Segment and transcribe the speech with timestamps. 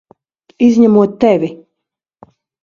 [0.67, 1.51] Izņemot tevi!